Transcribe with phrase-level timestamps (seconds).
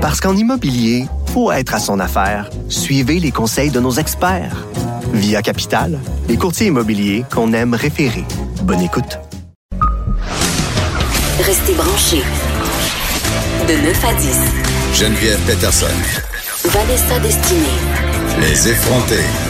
[0.00, 1.04] Parce qu'en immobilier,
[1.34, 2.48] faut être à son affaire.
[2.70, 4.66] Suivez les conseils de nos experts.
[5.12, 8.24] Via Capital, les courtiers immobiliers qu'on aime référer.
[8.62, 9.18] Bonne écoute.
[11.40, 12.22] Restez branchés.
[13.68, 14.38] De 9 à 10.
[14.94, 15.86] Geneviève Peterson.
[16.64, 17.60] Vanessa Destinée.
[18.40, 19.49] Les effrontés.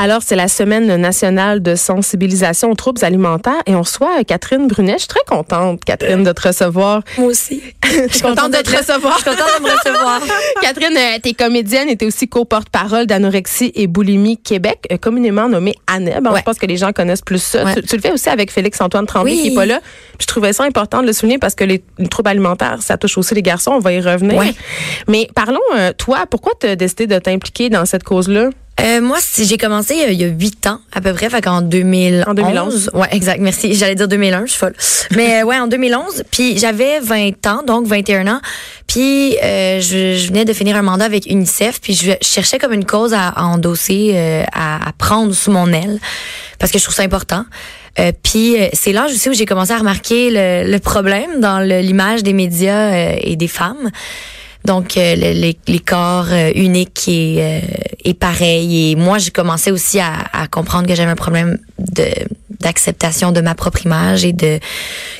[0.00, 4.92] Alors, c'est la semaine nationale de sensibilisation aux troubles alimentaires et on reçoit Catherine Brunet.
[4.92, 7.02] Je suis très contente, Catherine, de te recevoir.
[7.18, 7.60] Moi aussi.
[7.82, 9.18] Je suis contente de te recevoir.
[9.18, 10.20] Je suis contente de me recevoir.
[10.62, 15.74] Catherine, euh, t'es comédienne et t'es aussi co-porte-parole d'anorexie et boulimie Québec, euh, communément nommée
[15.92, 16.28] ANEB.
[16.28, 16.38] Ouais.
[16.38, 17.64] Je pense que les gens connaissent plus ça.
[17.64, 17.74] Ouais.
[17.74, 19.42] Tu, tu le fais aussi avec Félix-Antoine Tremblay Oui.
[19.42, 19.80] qui est pas là.
[20.16, 22.98] Puis je trouvais ça important de le souligner parce que les, les troubles alimentaires, ça
[22.98, 23.72] touche aussi les garçons.
[23.72, 24.38] On va y revenir.
[24.38, 24.54] Ouais.
[25.08, 28.50] Mais parlons, euh, toi, pourquoi tu as décidé de t'impliquer dans cette cause-là?
[28.80, 31.40] Euh, moi, si j'ai commencé euh, il y a huit ans à peu près, fait
[31.40, 32.24] qu'en 2011.
[32.28, 32.90] En 2011.
[32.94, 33.40] Ouais, exact.
[33.40, 33.74] Merci.
[33.74, 34.74] J'allais dire 2001, je suis folle.
[35.16, 36.24] Mais euh, ouais, en 2011.
[36.30, 38.40] Puis j'avais 20 ans, donc 21 ans.
[38.86, 41.80] Puis euh, je, je venais de finir un mandat avec UNICEF.
[41.80, 45.72] Puis je cherchais comme une cause à, à endosser, euh, à, à prendre sous mon
[45.72, 45.98] aile,
[46.58, 47.44] parce que je trouve ça important.
[47.98, 51.58] Euh, puis euh, c'est là aussi où j'ai commencé à remarquer le, le problème dans
[51.58, 53.90] l'image des médias euh, et des femmes.
[54.68, 57.60] Donc euh, le- les, corps euh, uniques et, euh,
[58.04, 58.90] et pareils.
[58.90, 62.04] Et moi, j'ai commencé aussi à, à comprendre que j'avais un problème de
[62.60, 64.58] d'acceptation de ma propre image et de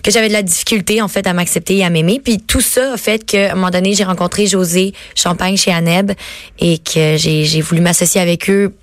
[0.02, 2.20] que j'avais de la difficulté en fait à m'accepter et à m'aimer.
[2.22, 6.12] Puis tout ça a fait qu'à un moment donné, j'ai rencontré José Champagne chez Aneb
[6.58, 8.74] et que j'ai j'ai voulu m'associer avec eux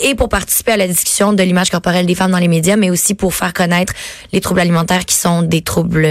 [0.00, 2.90] et pour participer à la discussion de l'image corporelle des femmes dans les médias, mais
[2.90, 3.92] aussi pour faire connaître
[4.32, 6.08] les troubles alimentaires qui sont des troubles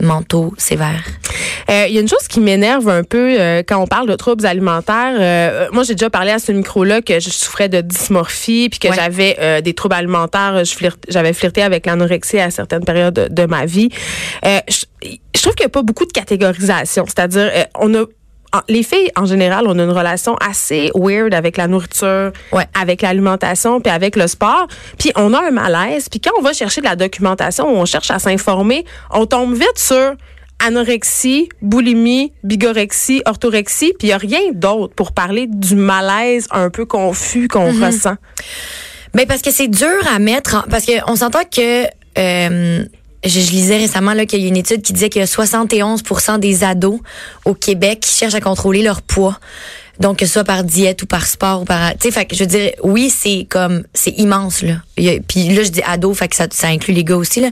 [0.00, 1.04] mentaux sévères.
[1.70, 4.14] Euh, Il y a une chose qui m'énerve un peu euh, quand on parle de
[4.16, 5.14] troubles alimentaires.
[5.18, 8.88] Euh, moi, j'ai déjà parlé à ce micro-là que je souffrais de dysmorphie puis que
[8.88, 8.94] Ouais.
[8.96, 10.62] j'avais des troubles alimentaires.
[11.08, 13.88] J'avais flirté avec l'anorexie à certaines périodes de, de ma vie.
[14.44, 17.04] Je, je trouve qu'il n'y a pas beaucoup de catégorisation.
[17.06, 18.04] C'est-à-dire, on a
[18.68, 22.66] les filles, en général, on a une relation assez weird avec la nourriture, Ouais.
[22.78, 24.66] avec l'alimentation, puis avec le sport.
[24.98, 26.10] Puis on a un malaise.
[26.10, 29.78] Puis quand on va chercher de la documentation, on cherche à s'informer, on tombe vite
[29.78, 30.12] sur
[30.64, 36.70] anorexie, boulimie, bigorexie, orthorexie, puis il n'y a rien d'autre pour parler du malaise un
[36.70, 37.86] peu confus qu'on Mm-hmm.
[37.86, 38.14] ressent.
[39.14, 41.84] Ben parce que c'est dur à mettre en- parce que on s'entend que
[42.18, 42.84] euh,
[43.24, 46.38] je, je lisais récemment qu'il y a une étude qui disait qu'il y a 71%
[46.38, 46.98] des ados
[47.44, 49.38] au Québec qui cherchent à contrôler leur poids.
[50.00, 52.34] Donc que ce soit par diète ou par sport ou par tu sais fait que
[52.34, 54.76] je veux dire oui, c'est comme c'est immense là.
[54.96, 57.50] Puis là je dis ados fait que ça ça inclut les gars aussi là.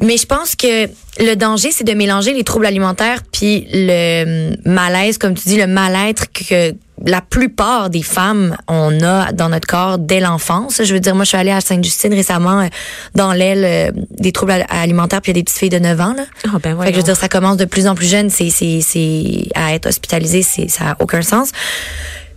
[0.00, 0.86] Mais je pense que
[1.20, 5.56] le danger, c'est de mélanger les troubles alimentaires puis le hum, malaise, comme tu dis,
[5.56, 6.74] le mal-être que
[7.04, 10.80] la plupart des femmes on a dans notre corps dès l'enfance.
[10.82, 12.66] Je veux dire, moi, je suis allée à Sainte-Justine récemment euh,
[13.14, 15.78] dans l'aile euh, des troubles al- alimentaires, puis il y a des petites filles de
[15.78, 16.14] 9 ans.
[16.16, 16.24] Là.
[16.46, 18.30] Ah ben Fait que je veux dire, ça commence de plus en plus jeune.
[18.30, 21.50] C'est, c'est, c'est à être hospitalisé, c'est, ça a aucun sens.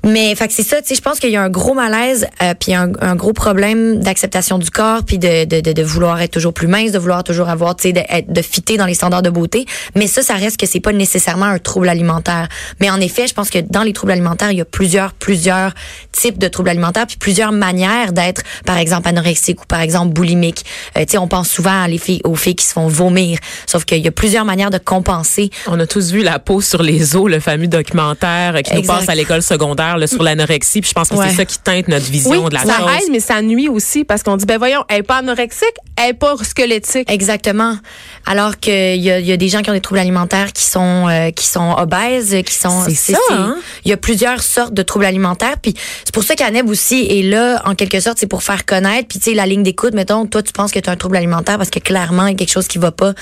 [0.06, 2.28] Mais fait que c'est ça, tu sais, je pense qu'il y a un gros malaise,
[2.42, 6.22] euh, puis un, un gros problème d'acceptation du corps, puis de, de, de, de vouloir
[6.22, 8.94] être toujours plus mince, de vouloir toujours avoir, tu sais, de, de fitter dans les
[8.94, 9.66] standards de beauté.
[9.96, 12.48] Mais ça, ça reste que c'est pas nécessairement un trouble alimentaire.
[12.80, 15.74] Mais en effet, je pense que dans les troubles alimentaires, il y a plusieurs, plusieurs
[16.12, 20.64] types de troubles alimentaires, puis plusieurs manières d'être, par exemple, anorexique ou par exemple boulimique.
[20.98, 23.40] Euh, tu sais, on pense souvent à les filles, aux filles qui se font vomir,
[23.66, 25.50] sauf qu'il y a plusieurs manières de compenser.
[25.68, 29.10] On a tous vu la peau sur les os, le fameux documentaire qui nous passe
[29.10, 30.82] à l'école secondaire là, sur l'anorexie.
[30.82, 31.30] Puis je pense que Ouais.
[31.30, 32.90] c'est ça qui teinte notre vision Oui, de la ça chose.
[32.98, 36.10] aide, mais ça nuit aussi parce qu'on dit, ben voyons, elle est pas anorexique, elle
[36.10, 37.10] est pas squelettique.
[37.10, 37.78] Exactement.
[38.26, 40.64] Alors qu'il y a, il y a des gens qui ont des troubles alimentaires qui
[40.64, 42.84] sont euh, qui sont obèses, qui sont.
[42.90, 43.56] C'est ça, hein?
[43.86, 45.56] Il y a plusieurs sortes de troubles alimentaires.
[45.62, 49.08] Puis c'est pour ça qu'Aneb aussi est là en quelque sorte, c'est pour faire connaître.
[49.08, 51.16] Puis tu sais la ligne d'écoute, mettons, toi tu penses que tu as un trouble
[51.18, 53.14] alimentaire parce que clairement il y a quelque chose qui va pas.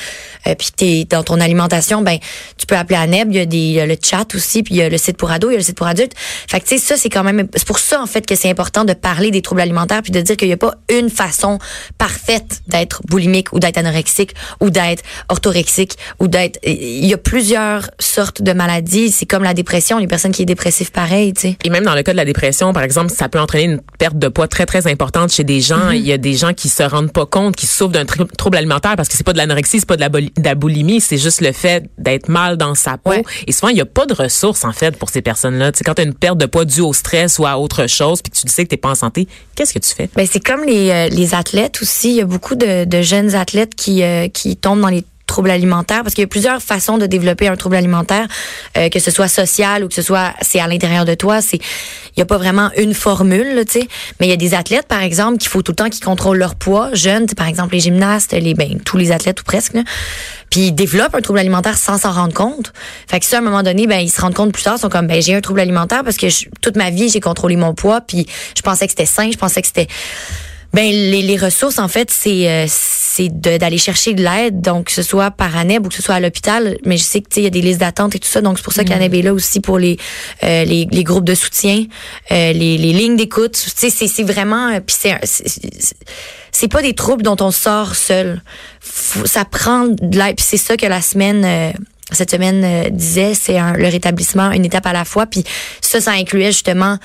[0.47, 2.17] Euh, puis t'es dans ton alimentation, ben
[2.57, 3.31] tu peux appeler Aneb.
[3.31, 4.97] Il y a des il y a le chat aussi, puis il y a le
[4.97, 6.13] site pour ados, il y a le site pour adultes.
[6.15, 8.49] Fait que tu sais ça c'est quand même c'est pour ça en fait que c'est
[8.49, 11.59] important de parler des troubles alimentaires puis de dire qu'il y a pas une façon
[11.97, 17.89] parfaite d'être boulimique ou d'être anorexique ou d'être orthorexique ou d'être il y a plusieurs
[17.99, 21.57] sortes de maladies, c'est comme la dépression, les personnes qui est dépressive pareil, tu sais.
[21.63, 24.17] Et même dans le cas de la dépression, par exemple, ça peut entraîner une perte
[24.17, 25.89] de poids très, très importante chez des gens.
[25.91, 25.95] Mm-hmm.
[25.95, 28.57] Il y a des gens qui se rendent pas compte, qui souffrent d'un trou- trouble
[28.57, 31.01] alimentaire parce que c'est pas de l'anorexie, c'est pas de la, boli- de la boulimie,
[31.01, 33.11] c'est juste le fait d'être mal dans sa peau.
[33.11, 33.23] Ouais.
[33.47, 35.71] Et souvent, il y a pas de ressources, en fait, pour ces personnes-là.
[35.71, 37.87] Tu sais, quand tu as une perte de poids due au stress ou à autre
[37.87, 40.09] chose, puis que tu sais que t'es pas en santé, qu'est-ce que tu fais?
[40.15, 42.09] Ben c'est comme les, euh, les athlètes aussi.
[42.09, 45.49] Il y a beaucoup de, de jeunes athlètes qui, euh, qui tombent dans les trouble
[45.49, 48.27] alimentaire parce qu'il y a plusieurs façons de développer un trouble alimentaire,
[48.77, 51.41] euh, que ce soit social ou que ce soit c'est à l'intérieur de toi.
[51.41, 53.87] C'est il y a pas vraiment une formule, tu sais.
[54.19, 56.37] Mais il y a des athlètes, par exemple, qu'il faut tout le temps qu'ils contrôlent
[56.37, 59.73] leur poids, jeunes, par exemple les gymnastes, les ben tous les athlètes ou presque.
[59.73, 59.81] Là.
[60.49, 62.71] Puis ils développent un trouble alimentaire sans s'en rendre compte.
[63.09, 64.81] Fait que ça, à un moment donné, ben ils se rendent compte plus tard, ils
[64.81, 67.55] sont comme ben j'ai un trouble alimentaire parce que je- toute ma vie j'ai contrôlé
[67.57, 68.25] mon poids, puis
[68.55, 69.87] je pensais que c'était sain, je pensais que c'était
[70.73, 72.65] ben les, les ressources en fait c'est euh,
[73.15, 76.15] c'est d'aller chercher de l'aide donc que ce soit par ANEB ou que ce soit
[76.15, 78.41] à l'hôpital mais je sais que il y a des listes d'attente et tout ça
[78.41, 79.97] donc c'est pour ça qu'ANEB est là aussi pour les
[80.43, 81.85] euh, les, les groupes de soutien
[82.31, 83.53] euh, les, les lignes d'écoute.
[83.53, 85.15] Tu sais c'est c'est vraiment euh, puis c'est
[86.51, 88.41] c'est- pas des troubles dont on sort seul.
[88.79, 91.71] Faut- ça prend de l'aide puis c'est ça que la semaine euh,
[92.11, 95.43] cette semaine euh, disait c'est le rétablissement une étape à la fois puis
[95.81, 96.97] ça ça incluait justement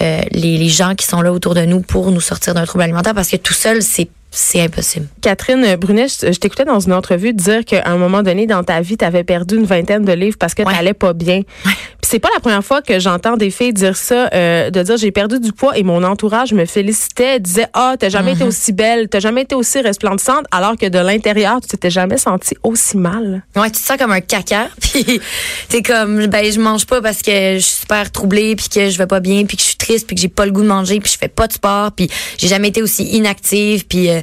[0.00, 2.84] euh, les, les gens qui sont là autour de nous pour nous sortir d'un trouble
[2.84, 5.06] alimentaire parce que tout seul, c'est c'est impossible.
[5.20, 8.80] Catherine Brunet, je, je t'écoutais dans une entrevue dire qu'à un moment donné dans ta
[8.80, 10.72] vie, tu avais perdu une vingtaine de livres parce que Ouais.
[10.72, 11.42] t'allais pas bien.
[11.64, 11.74] Puis
[12.10, 15.10] c'est pas la première fois que j'entends des filles dire ça, euh, de dire j'ai
[15.12, 19.08] perdu du poids et mon entourage me félicitait, disait ah t'as jamais été aussi belle,
[19.08, 23.42] t'as jamais été aussi resplendissante, alors que de l'intérieur tu t'étais jamais sentie aussi mal.
[23.54, 25.20] Ouais, tu te sens comme un caca, puis
[25.68, 28.96] t'es comme ben je mange pas parce que je suis super troublée, puis que je
[28.96, 30.68] vais pas bien, puis que je suis triste, puis que j'ai pas le goût de
[30.68, 32.08] manger, puis je fais pas de sport, puis
[32.38, 34.20] j'ai jamais été aussi inactive, puis euh,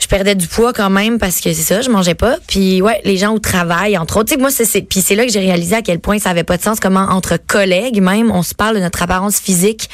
[0.00, 2.38] je perdais du poids quand même parce que c'est ça, je mangeais pas.
[2.46, 5.40] Puis ouais, les gens au travail, entre autres, moi c'est puis c'est là que j'ai
[5.40, 8.54] réalisé à quel point ça avait pas de sens comment entre collègues même, on se
[8.54, 9.90] parle de notre apparence physique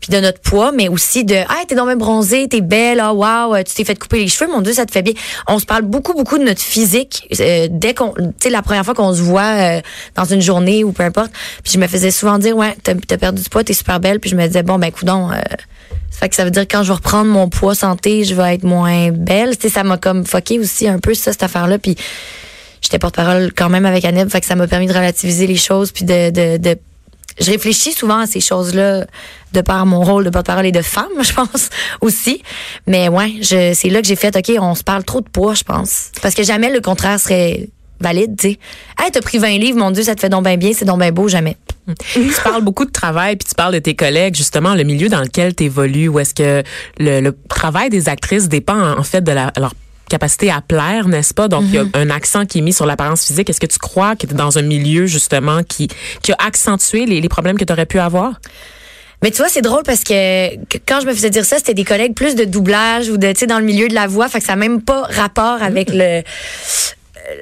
[0.00, 3.14] puis de notre poids, mais aussi de ah t'es donc bien bronzée, t'es belle, ah
[3.14, 5.14] wow, tu t'es fait couper les cheveux, mon dieu ça te fait bien.
[5.46, 8.84] On se parle beaucoup beaucoup de notre physique euh, dès qu'on, tu sais la première
[8.84, 9.80] fois qu'on se voit euh,
[10.16, 11.30] dans une journée ou peu importe.
[11.62, 14.20] Puis je me faisais souvent dire ouais t'as as perdu du poids, t'es super belle,
[14.20, 15.30] puis je me disais bon ben coudon.
[15.30, 15.36] Euh,
[16.10, 18.54] ça que ça veut dire que quand je vais reprendre mon poids santé, je vais
[18.54, 19.54] être moins belle.
[19.58, 21.78] Ça m'a comme fucké aussi un peu ça cette affaire-là.
[21.78, 21.96] Puis
[22.80, 26.04] j'étais porte-parole quand même avec Annette, fait ça m'a permis de relativiser les choses puis
[26.04, 26.78] de, de, de
[27.38, 29.06] je réfléchis souvent à ces choses-là
[29.52, 31.68] de par mon rôle de porte-parole et de femme, je pense
[32.00, 32.42] aussi.
[32.86, 35.54] Mais ouais, je, c'est là que j'ai fait, OK, on se parle trop de poids,
[35.54, 36.10] je pense.
[36.22, 37.68] Parce que jamais le contraire serait
[38.00, 38.58] valide, tu sais.
[38.98, 41.00] Hey, t'as pris 20 livres, mon Dieu, ça te fait donc bien bien, c'est donc
[41.00, 41.56] bien beau, jamais.
[42.12, 45.20] Tu parles beaucoup de travail, puis tu parles de tes collègues, justement, le milieu dans
[45.20, 46.62] lequel tu évolues, où est-ce que
[46.98, 49.72] le, le travail des actrices dépend en fait de la, leur
[50.08, 51.48] capacité à plaire, n'est-ce pas?
[51.48, 53.50] Donc, il y a un accent qui est mis sur l'apparence physique.
[53.50, 55.88] Est-ce que tu crois que tu es dans un milieu, justement, qui,
[56.22, 58.40] qui a accentué les, les problèmes que tu aurais pu avoir?
[59.22, 61.74] Mais tu vois, c'est drôle parce que, que quand je me faisais dire ça, c'était
[61.74, 64.28] des collègues plus de doublage ou de, tu sais, dans le milieu de la voix.
[64.28, 66.22] Fait que ça n'a même pas rapport avec le.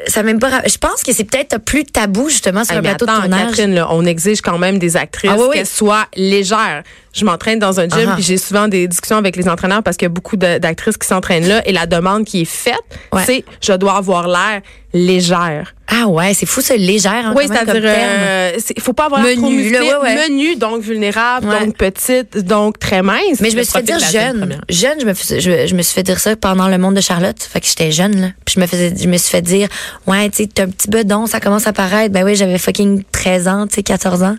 [0.06, 0.62] Ça même pas.
[0.66, 3.20] Je pense que c'est peut-être plus tabou, justement, sur Hey, un mais plateau attends, de
[3.28, 3.46] tournage.
[3.50, 5.56] Catherine, là, on exige quand même des actrices Ah oui, oui.
[5.56, 6.82] qu'elles soient légères.
[7.12, 10.06] Je m'entraîne dans un gym puis j'ai souvent des discussions avec les entraîneurs parce qu'il
[10.06, 12.75] y a beaucoup d'actrices qui s'entraînent là et la demande qui est faite,
[13.12, 13.22] Ouais.
[13.25, 15.74] c'est je dois avoir l'air légère.
[15.86, 17.12] Ah ouais, c'est fou, c'est légère.
[17.26, 20.28] Hein, oui, c'est-à-dire, euh, c'est- faut pas avoir l'air trop Menu, musclé, là, ouais, ouais.
[20.28, 21.60] menu, donc vulnérable, Ouais.
[21.66, 23.40] donc petite, donc très mince.
[23.40, 24.58] Mais je me suis fait dire jeune.
[24.70, 27.36] Jeune, je me, je me suis fait dire ça pendant le monde de Charlotte.
[27.38, 28.28] Fait que j'étais jeune, là.
[28.46, 29.69] Puis je me faisais, je me suis fait dire,
[30.06, 32.12] ouais, tu sais, t'as un petit bedon, ça commence à paraître.
[32.14, 34.37] Ben oui, j'avais fucking 13 ans, tu sais, 14 ans.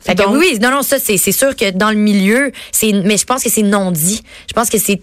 [0.00, 2.52] Fait que Donc- oui, oui, non, non, ça, c'est, c'est sûr que dans le milieu,
[2.72, 4.22] c'est, mais je pense que c'est non dit.
[4.48, 5.00] Je pense que c'est,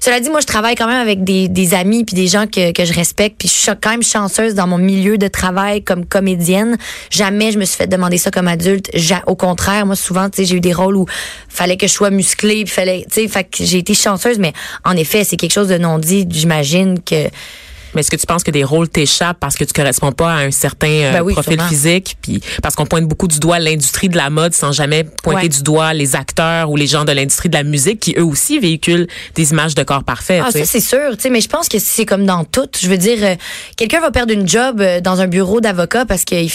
[0.00, 2.72] cela dit, moi, je travaille quand même avec des, des amis puis des gens que,
[2.72, 6.06] que je respecte puis je suis quand même chanceuse dans mon milieu de travail comme
[6.06, 6.76] comédienne.
[7.10, 8.90] Jamais je me suis fait demander ça comme adulte.
[9.26, 11.06] Au contraire, moi, souvent, tu sais, j'ai eu des rôles où
[11.48, 14.52] fallait que je sois musclée puis fallait, tu sais, fait que j'ai été chanceuse, mais
[14.84, 16.26] en effet, c'est quelque chose de non dit.
[16.30, 17.28] J'imagine que,
[17.94, 20.36] Mais est-ce que tu penses que des rôles t'échappent parce que tu corresponds pas à
[20.38, 21.68] un certain euh, Ben oui, profil sûrement.
[21.68, 25.42] physique, puis parce qu'on pointe beaucoup du doigt l'industrie de la mode sans jamais pointer
[25.42, 25.48] Ouais.
[25.48, 28.58] du doigt les acteurs ou les gens de l'industrie de la musique qui eux aussi
[28.58, 30.42] véhiculent des images de corps parfaits.
[30.46, 31.16] Ah, ça, c'est sûr.
[31.16, 32.68] Tu sais, mais je pense que c'est comme dans tout.
[32.80, 33.34] Je veux dire, euh,
[33.76, 36.48] quelqu'un va perdre une job euh, dans un bureau d'avocat parce qu'il ne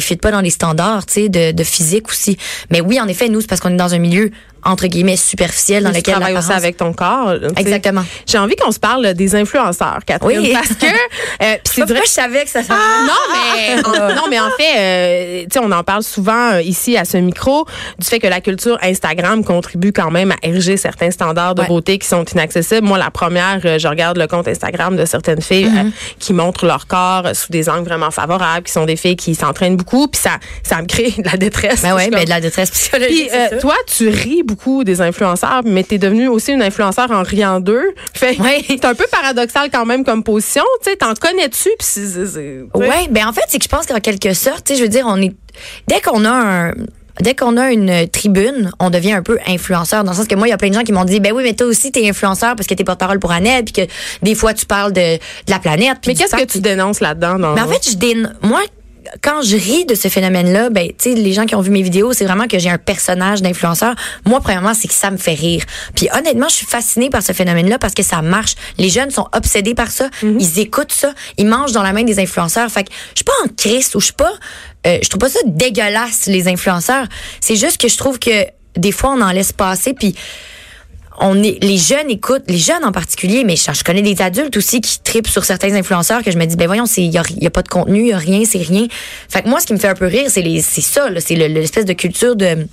[0.00, 2.36] fit pas dans les standards, tu sais, de, de physique aussi.
[2.70, 4.30] Mais oui, en effet, nous, c'est parce qu'on est dans un milieu,
[4.64, 7.34] entre guillemets, superficiel dans tu lequel travailles aussi avec ton corps.
[7.56, 8.04] Exactement.
[8.26, 10.52] J'ai envie qu'on se parle des influenceurs, Catherine, Oui.
[10.52, 10.86] parce que
[11.42, 14.50] euh, puis c'est vrai je savais que ça s'en non, mais en, non, mais en
[14.58, 17.66] fait, euh, tu sais, on en parle souvent euh, ici à ce micro
[17.98, 21.68] du fait que la culture Instagram contribue quand même à ériger certains standards de Ouais.
[21.68, 22.86] beauté qui sont inaccessibles.
[22.86, 25.90] Moi, la première, euh, je regarde le compte Instagram de certaines filles Mm-hmm.
[26.18, 29.76] qui montrent leur corps sous des angles vraiment favorables, qui sont des filles qui s'entraînent
[29.76, 31.82] beaucoup, puis ça, ça me crée de la détresse.
[31.82, 33.30] Ben ouais, suis ben de la détresse psychologique.
[33.50, 34.53] puis toi, tu ris beaucoup
[34.84, 37.94] des influenceurs, mais t'es devenue aussi une influenceur en riant d'eux.
[38.12, 38.36] Fait
[38.68, 40.62] c'est un peu paradoxal quand même comme position.
[40.82, 41.70] Tu sais, t'en connais-tu?
[42.74, 44.88] Ouais, ben en fait, c'est que je pense qu'en quelque sorte, tu sais, je veux
[44.88, 45.32] dire, on est
[45.88, 46.72] dès qu'on a un
[47.20, 50.02] dès qu'on a une tribune, on devient un peu influenceur.
[50.02, 51.32] Dans le sens que moi, il y a plein de gens qui m'ont dit, ben
[51.32, 53.92] oui, mais toi aussi, t'es influenceur parce que t'es porte-parole pour Annette, puis que
[54.22, 55.20] des fois, tu parles de, de
[55.50, 55.98] la planète.
[56.08, 57.38] Mais qu'est-ce que tu dénonces là-dedans?
[57.38, 58.60] dans- mais en fait, je moi,
[59.22, 61.82] quand je ris de ce phénomène-là, ben, tu sais, les gens qui ont vu mes
[61.82, 63.94] vidéos, c'est vraiment que j'ai un personnage d'influenceur.
[64.24, 65.64] Moi, premièrement, c'est que ça me fait rire.
[65.94, 68.54] Puis honnêtement, je suis fascinée par ce phénomène-là parce que ça marche.
[68.78, 70.08] Les jeunes sont obsédés par ça.
[70.22, 71.12] Ils écoutent ça.
[71.38, 72.70] Ils mangent dans la main des influenceurs.
[72.70, 74.32] Fait que je suis pas en crise ou je suis pas,
[74.86, 77.06] euh, je trouve pas ça dégueulasse, les influenceurs.
[77.40, 78.46] C'est juste que je trouve que
[78.76, 80.14] des fois, on en laisse passer puis
[81.20, 84.80] on est les jeunes écoutent les jeunes en particulier mais je, connais des adultes aussi
[84.80, 87.46] qui tripent sur certains influenceurs que je me dis ben voyons c'est y, a y
[87.46, 88.86] a pas de contenu y a rien c'est rien.
[89.28, 91.36] Fait que moi ce qui me fait un peu rire c'est les c'est ça c'est
[91.36, 92.66] le- l'espèce de culture de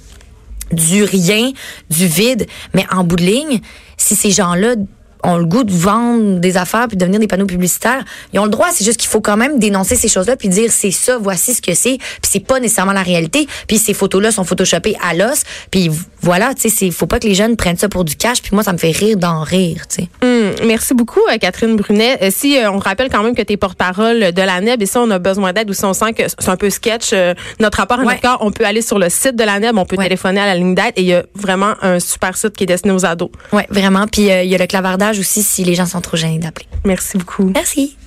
[0.72, 1.52] du rien
[1.90, 2.48] du vide.
[2.74, 3.60] Mais en bout de ligne
[3.98, 4.76] si ces gens là
[5.24, 8.04] ont le goût de vendre des affaires puis de devenir des panneaux publicitaires.
[8.34, 10.72] Ils ont le droit, c'est juste qu'il faut quand même dénoncer ces choses-là puis dire
[10.72, 14.32] c'est ça, voici ce que c'est, puis c'est pas nécessairement la réalité, puis ces photos-là
[14.32, 15.90] sont photoshopées à l'os, puis
[16.22, 18.52] voilà, tu sais, c'est faut pas que les jeunes prennent ça pour du cash, puis
[18.54, 20.10] moi ça me fait rire d'en rire, tu sais.
[20.24, 22.18] Hum, merci beaucoup, euh, Catherine Brunet.
[22.22, 24.86] Euh, si euh, on rappelle quand même que tu es porte-parole de la NEB et
[24.86, 27.34] si on a besoin d'aide ou si on sent que c'est un peu sketch, euh,
[27.60, 28.14] notre rapport à Ouais.
[28.16, 30.04] notre corps, on peut aller sur le site de la NEB, on peut Ouais.
[30.06, 32.68] téléphoner à la ligne d'aide et il y a vraiment un super site qui est
[32.68, 33.30] destiné aux ados.
[33.54, 36.40] Ouais, vraiment, puis il y a le clavardage aussi si les gens sont trop gênés
[36.40, 36.68] d'appeler.
[36.84, 37.52] Merci beaucoup.
[37.54, 37.98] Merci.